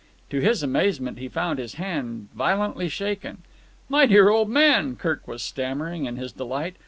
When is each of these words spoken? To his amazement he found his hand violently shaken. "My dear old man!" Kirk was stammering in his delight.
To 0.31 0.39
his 0.39 0.63
amazement 0.63 1.19
he 1.19 1.29
found 1.29 1.59
his 1.59 1.75
hand 1.75 2.29
violently 2.33 2.89
shaken. 2.89 3.43
"My 3.87 4.07
dear 4.07 4.29
old 4.31 4.49
man!" 4.49 4.95
Kirk 4.95 5.27
was 5.27 5.43
stammering 5.43 6.07
in 6.07 6.15
his 6.15 6.31
delight. 6.31 6.77